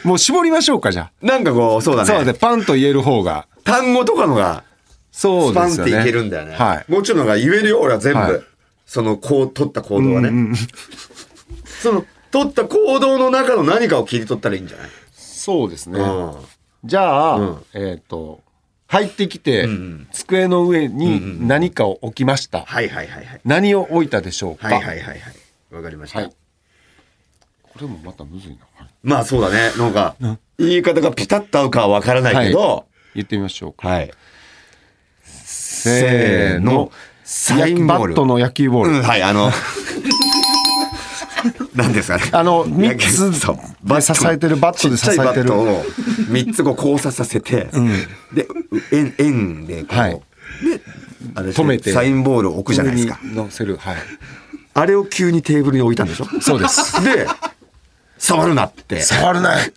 [0.04, 1.98] もう絞りましょうか、じゃなんかこう、そうあ。
[1.98, 2.38] だそうで、ね。
[2.38, 3.46] パンと言える方が。
[3.64, 4.64] 単語とかのが、
[5.12, 6.02] そうスパンってですよね。
[6.02, 6.54] いけるんだよね。
[6.56, 6.92] はい。
[6.92, 8.18] もちろんなんか言えるよ、俺は全部。
[8.20, 8.42] はい
[8.86, 10.30] その、こう、取った行動はね。
[11.80, 14.88] その、取った行動の中の何かを切り取ったらいいんじゃない？
[15.14, 16.00] そうですね。
[16.00, 16.34] うん。
[16.84, 18.40] じゃあ、うんえっ、と、
[18.88, 22.64] 入ってきて、んうん机の上に何かを置きました。
[22.66, 23.40] はいはいはいはい。
[23.44, 24.66] 何を置いたでしょうか？
[24.66, 25.20] はいはいはいはい。
[25.70, 26.18] わかりました。
[26.18, 26.32] はい
[27.72, 28.56] これもまたむずいな。
[28.76, 29.70] はいまあそうだね。
[29.78, 30.14] なんか、
[30.58, 33.88] 言い方がピタッと合うかはわからないけど、言ってみましょうか。
[33.88, 34.10] はい。
[35.24, 36.92] せーの。
[37.24, 38.08] サインボール。
[38.08, 38.94] バットの野球ボール。
[38.96, 39.50] うん、はい、あの、
[41.74, 42.24] 何ですかね。
[42.32, 43.56] あの、3つそう
[43.94, 45.44] で支えてる、バットで支えてる。
[45.44, 47.68] ットを3つこう交差させて、
[48.34, 48.46] で、
[48.92, 50.20] 円、円でこう、はいで、
[51.34, 53.18] あれ止めてサインボールを置くじゃないですか。
[53.22, 53.76] 乗せる。
[53.76, 53.96] はい。
[54.74, 56.26] あれを急にテーブルに置いたんでしょ？
[56.40, 57.02] そうです。
[57.02, 57.26] で、
[58.20, 59.00] 触るなって。
[59.00, 59.72] 触るなよ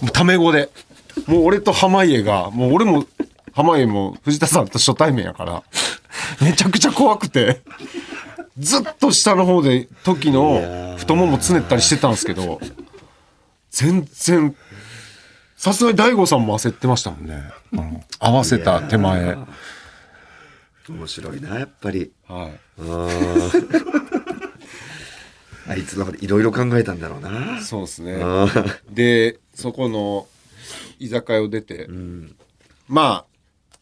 [0.00, 0.70] もうタメ語で。
[1.26, 3.04] もう俺と濱家が、もう俺も、
[3.52, 5.62] 濱家も藤田さんと初対面やから、
[6.40, 7.60] めちゃくちゃ怖くて、
[8.58, 12.60] ずっと下の方で時の太ももつねったりしてたんですけど、
[13.70, 14.56] 全然、
[15.56, 17.42] さすがに大悟さんも焦ってましたもんね。
[17.72, 19.36] うん合わせた手前。
[20.88, 22.10] 面白いな、やっぱり。
[22.26, 22.60] はい。
[25.66, 27.60] あいつのいろいろ考えたんだろうな。
[27.62, 28.20] そうですね。
[28.22, 28.46] あ
[28.90, 30.26] でそこの
[30.98, 31.88] 居酒屋を出て、
[32.88, 33.24] まあ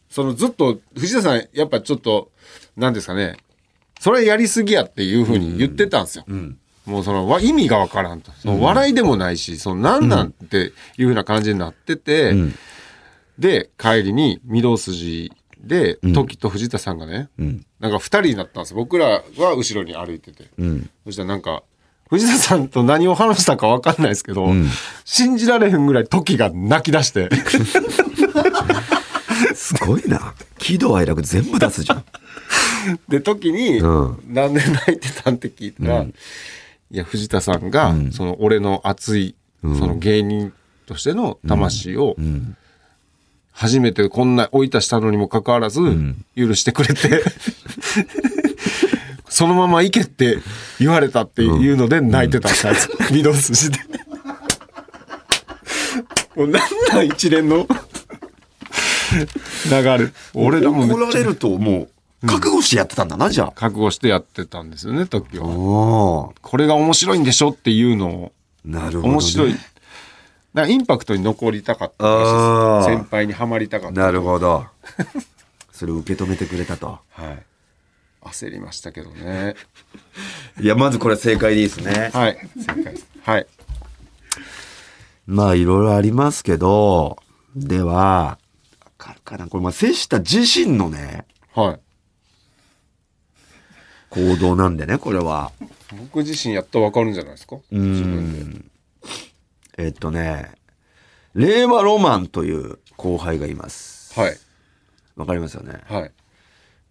[0.09, 2.31] そのずっと藤田さんやっぱちょっと
[2.77, 3.37] 何ですかね
[3.99, 6.25] それやりすぎやっていうふうに言ってたんですよ。
[6.85, 8.31] もうそのわ意味がわからんと。
[8.33, 12.33] その笑いでもないし、その何なんていうふうな感じになってて、
[13.39, 17.29] で帰りに御堂筋で時と藤田さんがね、
[17.79, 18.71] なんか2人になったんです。
[18.71, 20.49] よ僕らは後ろに歩いてて、
[21.05, 21.63] そしたらなんか
[22.13, 24.51] 藤田さんと何を話したか分かんないですけど、
[25.03, 27.27] 信じられへんぐらい時が泣き出して。
[29.55, 30.35] すごいな。
[30.59, 32.05] 喜怒哀楽全部出すじゃん。
[33.09, 34.19] で時に、うん。
[34.29, 36.13] なんで泣いてたんって聞いたら、い
[36.91, 40.53] いや、藤田さんが、その俺の熱い、その芸人
[40.85, 42.15] としての魂を、
[43.51, 45.79] 初めてこんな追い出したのにもかかわらず、
[46.35, 47.23] 許してくれて、
[49.33, 50.37] そのまま行けって
[50.79, 53.79] 言われたっていうので泣いてたんです、 御堂筋で。
[56.35, 56.61] もうなん
[56.93, 57.67] なん一連の？
[59.71, 60.11] 流れ。
[60.35, 61.87] 俺らも怒られるとも
[62.23, 63.51] う、覚悟してやってたんだな、じゃあ。
[63.53, 65.47] 覚悟してやってたんですよね、時は。
[65.47, 68.31] おこれが面白いんでしょっていうのを、
[68.63, 69.09] なるほど、ね。
[69.13, 69.55] 面白い。
[70.53, 73.99] だインパクトに残りたかった先輩にはまりたかった。
[73.99, 74.67] なるほど。
[75.71, 76.99] それを受け止めてくれたと。
[77.09, 77.43] はい。
[78.25, 79.55] 焦りましたけどね。
[80.59, 82.09] いや、まずこれ正解でいいですね。
[82.13, 82.37] はい。
[82.57, 83.07] 正解です。
[83.23, 83.47] はい。
[85.25, 87.17] まあ、いろいろありますけど、
[87.55, 88.37] では、わ
[88.97, 91.79] かるかなこれ、まあ、瀬下自身のね、はい。
[94.09, 95.51] 行動なんでね、これは。
[95.91, 97.57] 僕自身やったらわかるんじゃないですか？
[97.71, 98.53] 自分
[99.77, 99.83] で。
[99.85, 100.51] えっとね、
[101.33, 104.19] 令和ロマンという後輩がいます。
[104.19, 104.37] はい。
[105.15, 105.79] わかりますよね？
[105.85, 106.11] はい。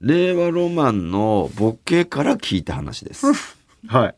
[0.02, 3.24] 令和ロマンのボケから聞いた話です。
[3.86, 4.14] はい。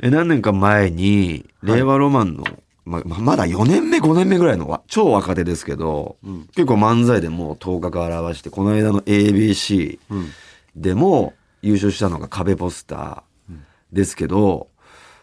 [0.00, 2.44] え何年か前に、令和ロマンの、
[2.86, 6.16] まままだ4年目、5年目ぐらいのわ超若手ですけど、
[6.54, 10.30] 結構漫才でもう頭角を現して、この間の ABC うん。
[10.74, 13.56] でも優勝したのが壁ポスター
[13.92, 14.68] ですけど、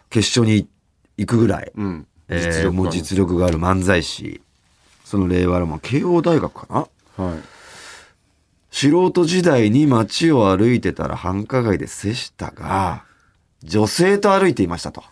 [0.08, 0.68] 決勝に
[1.18, 2.06] 行くぐらい、うん。
[2.28, 4.40] えー実力がもう実力がある漫才師、
[5.04, 7.24] その令和ロマン、慶応大学かな？
[7.24, 7.40] はい。
[8.72, 13.04] 素人時代に街を歩いてたら繁華街で瀬下が
[13.62, 15.04] 女性と歩いていましたと。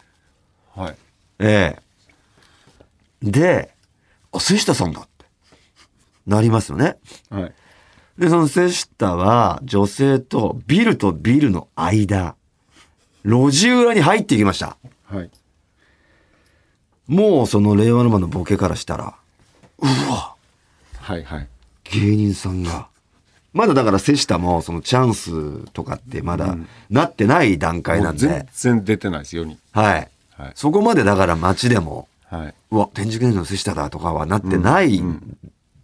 [0.74, 0.96] はい。
[1.38, 1.76] え
[3.22, 3.70] えで、
[4.32, 5.26] あ、瀬下さんだって。
[6.26, 6.96] なりますよね。
[7.28, 7.52] はい。
[8.18, 12.36] で、その瀬下は女性とビルとビルの間、
[13.24, 14.78] 路地裏に入っていきました。
[15.04, 15.30] はい。
[17.06, 19.16] もうその令和ロマンのボケからしたら、
[20.98, 21.22] はい。
[21.24, 21.48] はい。
[21.84, 22.88] 芸人さんが。
[23.52, 26.56] まだだから瀬下もそのチャンスとかってまだ
[26.88, 29.58] なってない段階なんで、全然出てないです、世に。
[29.72, 29.94] はい。
[29.94, 29.98] は
[30.48, 32.54] いそこまでだから街でも、はい。
[32.70, 35.02] うわ、天竺年の瀬下だとかはなってない、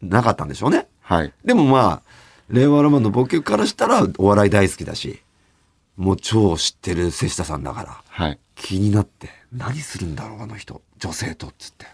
[0.00, 0.86] なかったんでしょうね。
[1.02, 1.32] はい。
[1.44, 2.02] でもまあ、
[2.48, 5.20] 令和ロマンのボケからしたらお笑い大好きだし、
[5.96, 8.38] もう超知ってる瀬下さんだから、はい。
[8.54, 10.80] 気になって、何するんだろう、あの人。
[10.98, 11.86] 女性と、つって。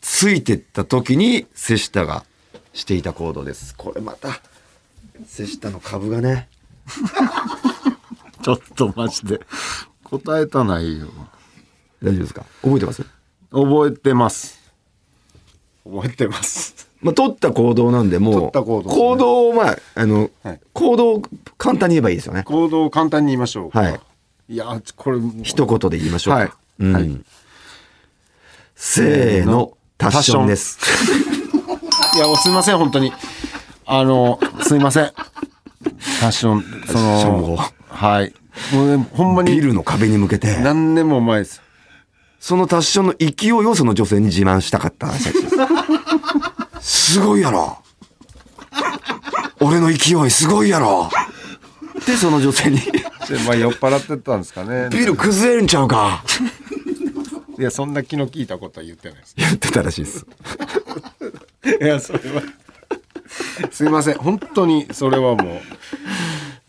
[0.00, 2.24] ついてった時に瀬下が
[2.72, 3.74] していた行動です。
[3.76, 4.40] これまた、
[5.26, 6.48] 瀬下の株がね、
[8.42, 9.40] ちょっとマジで。
[10.04, 11.06] 答えたないよ。
[12.02, 12.44] 大丈夫ですか？
[12.62, 13.02] 覚えてます？
[13.52, 14.58] 覚えてます。
[15.84, 16.88] 覚えてます。
[17.02, 21.22] まあ、取った行動なんで、もう、取った行動ね行動を、まあ、あの、はい行動を
[21.58, 22.42] 簡単に言えばいいですよね。
[22.44, 23.80] 行動を簡単に言いましょうか。
[23.80, 24.00] はい。
[24.48, 26.40] いや、これ、一言で言いましょうか。
[26.40, 27.24] はいうんはい
[28.74, 30.78] せーの、タッションです。
[32.16, 33.12] いや、すいません、本当に。
[33.86, 34.40] あの、
[34.72, 35.12] すいません。
[36.18, 37.58] タッション、そタッションをの、
[37.90, 38.32] はい。
[38.72, 41.60] もうね、ほんまにビルの壁に向けて、何年も前です。
[42.40, 45.32] そのタッションの勢いをその女性に自慢したかった話で
[46.80, 47.12] す。
[47.12, 47.76] すごいやろ。
[49.60, 51.10] 俺の勢いすごいやろ。
[52.06, 52.92] で、その女性に、で
[53.46, 54.88] まあ、酔っ払ってたんですかね。
[54.90, 56.24] ビル崩れるんちゃうか。
[57.58, 59.34] いや、そんな気の利いたことは言ってないです。
[59.36, 60.26] 言ってたらしいです。
[61.78, 62.42] いや、それは。
[63.70, 65.60] すいません、本当に、それはも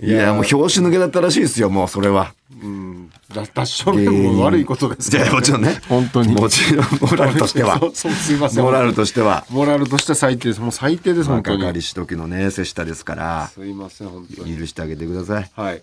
[0.01, 0.05] う。
[0.05, 2.33] いや、もう表紙抜けだったらしいですよ、もうそれは。
[2.61, 5.81] うん、だダッションも悪いことですじゃあもちろんね。
[5.89, 8.11] 本当にもちろん、モラルとしては そう。
[8.13, 9.45] すいませんモラルとしては。
[9.49, 15.51] モラルとして最低ですもう最低です本当に若かりし時のね、瀬下ですから、すいません本当に許してあげてください。
[15.55, 15.81] はい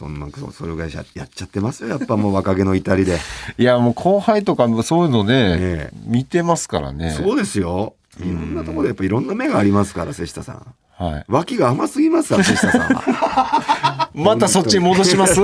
[0.00, 3.18] そんな、そそれぐらいややっちゃってますよ、やっぱもう若気の至りで。
[3.58, 7.92] いやもう後輩とかもそういうのね、ええ見てますからねそうですよ。
[8.28, 10.74] いろんなところでやっぱいろんな目がありますから、瀬下さん。
[11.02, 11.24] はい。
[11.28, 14.10] 脇が甘すぎますから、瀬下さんは。
[14.14, 15.40] またそっちに戻します？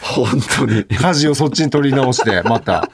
[0.00, 0.26] 本
[0.58, 0.84] 当に。
[0.84, 2.88] 舵をそっちに取り直してまた。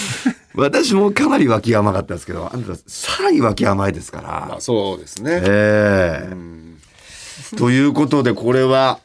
[0.54, 4.28] 私もかなり脇が甘かったですけど、あんたさらに脇甘いですから。
[4.48, 5.40] まあそうですね。
[5.42, 7.56] ええ。
[7.56, 8.98] ということで、これは、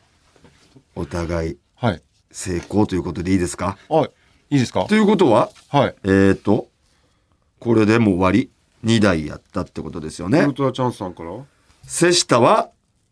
[0.96, 2.02] お互いはい。
[2.32, 3.78] 成功ということでいいですか？
[3.90, 4.10] はい。
[4.52, 4.86] いいですか？
[4.86, 5.96] ということは、はい。
[6.04, 6.68] えーと、
[7.60, 8.50] これでもう終わり。
[8.84, 10.40] 2台やったってことですよね。
[10.42, 10.54] ウル。
[10.54, 11.30] トラチャンスさんから？
[11.30, 11.46] よ
[11.84, 12.70] 瀬下は、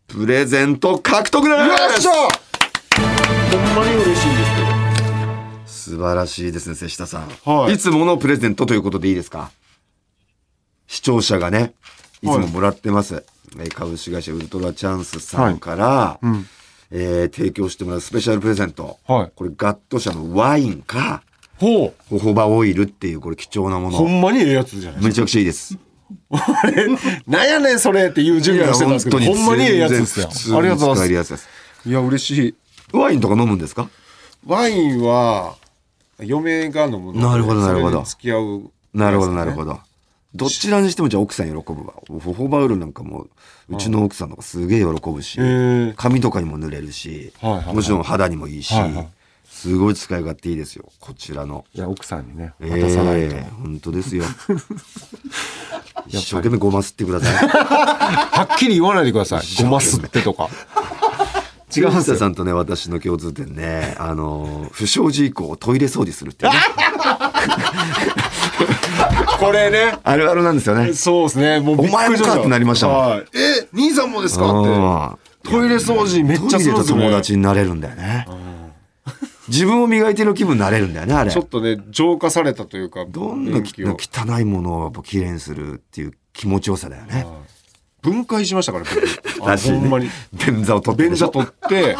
[0.08, 1.60] プレゼント獲得です。
[1.98, 2.10] っしゃ！
[2.10, 4.70] ほんまに嬉しいんですけど
[5.66, 7.28] 素晴らしいですね、瀬下さん。
[7.44, 7.74] はい。
[7.74, 9.50] いつものプレゼントということでいいですか？
[10.86, 11.74] 視聴者がね、
[12.22, 12.26] い。
[12.26, 13.24] つももらってます。
[13.58, 16.46] えー株式会社ウルトラチャンスさんから、ん。
[16.92, 18.98] えー提供してもらうスペシャルプレゼント。
[19.06, 19.32] はい。
[19.34, 21.22] これガット社のワインか、
[21.60, 23.90] ほホホバオイルっていうこれ貴重なもう。
[23.90, 24.10] ほの。
[24.10, 25.76] んまにええやつじゃないめちゃくちゃいいです。
[27.28, 30.58] なんやねんそれっていう準備をしてたんですけど、ほんまにええやつですよ。
[30.58, 31.48] ありがとうございます。
[31.86, 32.54] いや、嬉しい。
[32.96, 33.88] ワインとか飲むんですか？
[34.46, 35.56] ワインは、
[36.18, 39.74] 嫁が飲むのでなるほどなるほど付き合う、なるほど、なるほど。
[39.74, 39.80] ど。
[40.46, 41.94] どちらにしてもじゃあ奥さん喜ぶわ。
[42.08, 43.22] ホホバオイルなんかも
[43.68, 45.38] う、うちの奥さんとかすげえ喜ぶし
[45.96, 48.74] 髪とかにも塗れるしもちろん肌にもいいし
[49.60, 50.90] すごい使い勝手いいですよ。
[51.00, 51.66] こちらの。
[51.74, 53.36] いや、奥さんにね、え渡さないと。
[53.36, 54.24] え本当ですよ。
[56.08, 57.34] 一生懸命ごますってください。
[57.46, 59.42] はっきり言わないでください。
[59.62, 60.48] ごますってとか。
[61.76, 66.52] 違うさんとね、私の共通点ね、あの、不祥事以降トイレ掃除するってね。
[69.38, 69.98] これね。
[70.02, 70.94] あるあるなんですよね。
[70.94, 71.60] そうですね。
[71.60, 73.26] もうお前もかってなりましたもんはい。
[73.34, 74.64] え、兄さんもですかうんっ
[75.44, 75.50] て。
[75.50, 78.26] トイレ掃除めっちゃトイレとするんですよね友達になれるんだよね。
[79.50, 81.42] 自分を磨いてる気分になれるんだよね、あれちょ。
[81.42, 87.26] っとね、浄化されたというか、どんな汚いものをやっぱ綺麗にするっていう気持ちよさだよね。
[88.00, 88.84] 分解しましたから、
[89.46, 90.08] らしいねほんまに。
[90.32, 91.96] 便座を取って便座取って、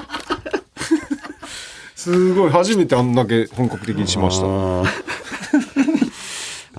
[1.94, 4.44] すごい、初めてあんだけ本格的にしました。
[4.46, 4.48] あ
[4.86, 4.86] る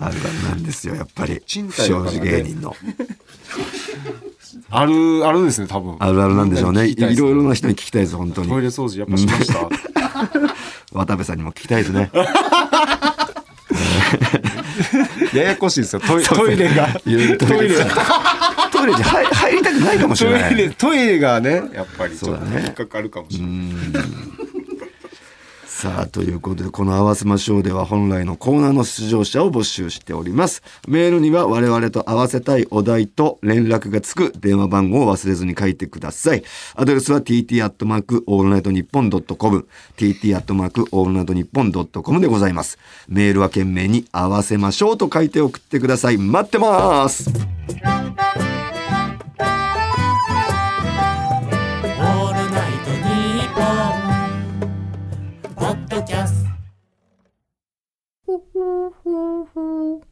[0.05, 0.19] ある
[0.49, 1.41] なんですよ、やっぱり。
[1.45, 2.75] 賃貸だからね事芸人の。
[4.69, 5.97] ある、あるですね、多分。
[5.99, 6.87] あるあるなんでしょうね。
[6.87, 8.47] いろいろな人に聞きたいです、本当に。
[8.47, 9.69] トイレ掃除やっぱしました。
[10.91, 12.11] 渡部さんにも聞きたいですね。
[15.33, 16.87] ややこしいですよ、トイトイレが。
[16.89, 20.53] トイレトイレに入入りたくないかもしトれない。
[20.53, 23.51] イレ、トイレがね、やっぱりちょっとそうだね引っかかるかもしれない。
[25.81, 30.61] さあ、ということで、この合わせましょうでは本来のコーナーの出場者を募集しております。
[30.87, 36.43] メールには我々と合わせたいお題と連絡がつく電話番号を忘れずに書いてください。
[36.75, 39.67] アドレスは tt アットマークオールナイトニッポンドットコム
[39.97, 42.77] tt アットマークオールナイトニッポンドットコムでございます。
[43.07, 46.17] メールは懸命に合わせましょうと書いて送ってください。
[46.19, 47.31] 待ってます。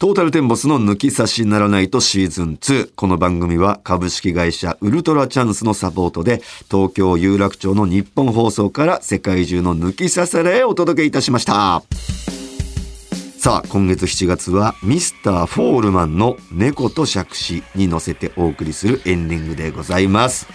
[0.00, 2.92] トータルテンボスの抜き差しならないとシーズン2。
[2.96, 6.40] この番組は株式会社ウルトラチャンスのサポートで
[6.70, 11.82] 東京有楽町の日本放送から世界中の抜き差されへお届けいたしました。
[13.38, 20.48] さあ、今月7月はミスターフォールマンの猫と杓子に乗せてお送りするエンディングでございます。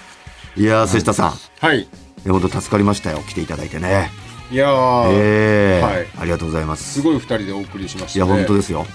[0.58, 1.88] いやー、瀬下さん、はい。
[2.28, 3.20] 本当助かりましたよ。
[3.30, 4.10] 来ていただいてね。
[4.52, 6.94] いやー、ええはいありがとうございます。
[6.94, 8.34] すごい二人でお送りしました、いや、ね。
[8.34, 8.86] 本当ですよ。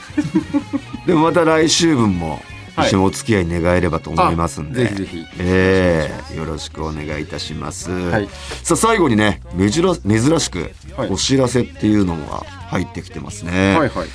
[1.07, 2.43] でもまた来週分も
[2.77, 4.87] はい一緒にお付き合い願えればと思いますんで。
[4.87, 7.91] あぜひぜひええよろしくお願いいたします。
[7.91, 8.29] い
[8.63, 13.77] さあ、最後にね、珍珍しくはいお知らせっていうのが入ってきてますね。
[13.77, 14.09] はいはい。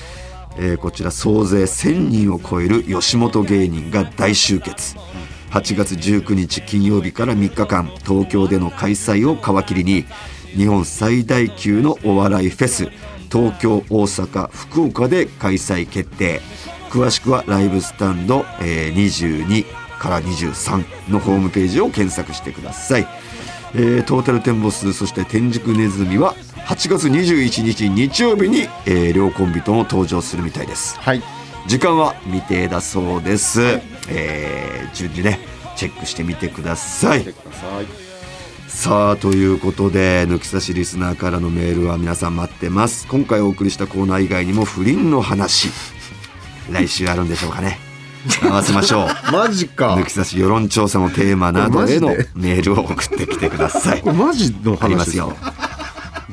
[0.58, 4.96] えーこちら総勢1000人を超える吉本芸人が大集結。
[5.52, 10.06] 8月19日金曜日から3日間東京での開催を皮切りに
[10.56, 12.89] 日本最大級のお笑いフェス
[13.32, 16.41] 東京大阪福岡で開催決定。
[16.89, 19.66] 詳しくはライブスタンド、えー22
[19.99, 23.08] から23のホームページを検索してください、
[23.74, 26.36] えートータルテンボスそして天竺ネズミは
[26.68, 30.97] 8月21日日曜日に、えー両コンビとも登場するみたいです。
[30.99, 31.22] はい。
[31.68, 33.62] 時間は未定だそうです、
[34.08, 35.39] えー順次ね
[35.76, 37.22] チェックしてみてください。
[37.22, 37.51] 来てくだ
[38.76, 43.07] さあということで抜き差しリスナーからのメールは皆さん待ってます。
[43.07, 45.69] 今回お送りしたコーナー以外にも不倫の話。
[46.69, 47.80] 来週あるんでしょうかね。
[48.43, 49.07] 合わせましょう。
[49.32, 49.95] マジか。
[49.95, 54.03] 抜き差し世論調査のテーマなどへのメールを送ってきてください。
[54.03, 55.30] マジのありますすよ。
[55.30, 55.74] か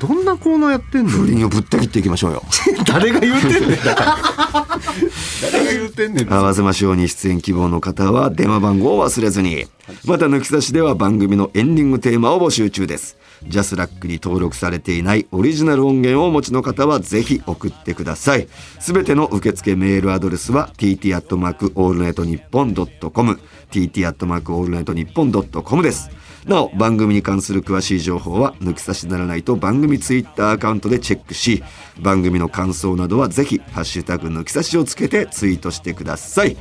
[0.02, 1.10] どんなコーナーやってんの？
[1.10, 2.42] 不倫をぶった切っていきましょうよ
[2.86, 9.66] 誰が言うてんねん誰が言うてんねん合わせましょうに出演希望の方は電話番号を忘れずに。
[10.04, 13.16] また抜き差しでは番組のエンディングテーマを募集中です。
[13.46, 18.48] ジャスラックに登録されていないオリジナル音源をお持ちの方はぜひ送ってください。
[18.80, 23.38] すべての受付メールアドレスは tt アットマークオールナイトニッポンドットコム
[23.70, 26.10] tt アットマークオールナイトニッポンドットコムです。
[26.46, 31.62] なお番組に関する詳しい情報は抜き差しならないと番組ツイッターアカウントでチェックし
[32.00, 36.56] 番組の感想などはぜひ「ハッシュタグ抜き差し」をつけてツイートしてください。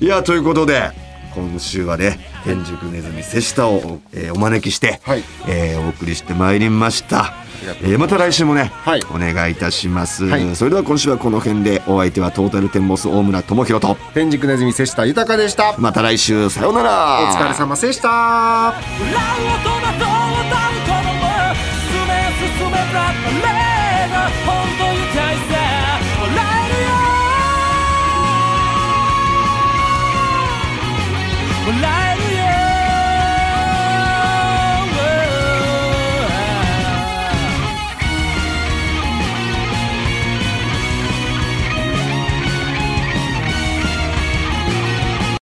[0.00, 5.24] いやということで今週はね天竺ネズミ瀬下を、えーお招きして、はい。
[5.48, 7.18] えーお送りしてまいりました。
[7.18, 7.78] ます。
[7.82, 9.02] えーまた来週もね、はい。
[9.10, 10.56] お願いいたします、はい。
[10.56, 15.74] それでは今週はこの辺でお相手はトータルテンボス大村朋宏と天竺ネズミ瀬下豊でした。
[15.78, 17.30] また来週さようなら。
[17.30, 18.00] お疲れ様でし